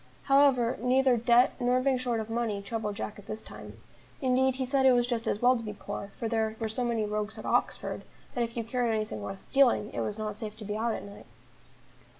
[0.23, 3.77] However, neither debt nor being short of money troubled Jack at this time;
[4.19, 6.83] indeed he said it was just as well to be poor, for there were so
[6.83, 8.01] many rogues at Oxford,
[8.33, 11.03] that if you carried anything worth stealing, it was not safe to be out at
[11.03, 11.27] night.